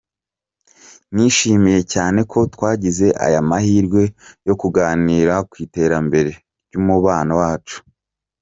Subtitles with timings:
[1.13, 4.03] Nishimiye cyane ko twagize aya mahirwe
[4.47, 6.31] yo kuganira ku iterambere
[6.71, 7.77] ry’umubano wacu.”